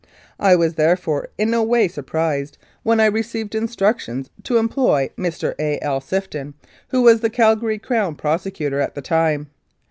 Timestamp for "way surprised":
1.61-2.57